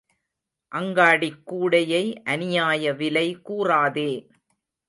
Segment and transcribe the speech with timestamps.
[0.71, 2.13] அங்காடிக் கூடையை
[2.25, 4.11] அநியாய விலை கூறாதே.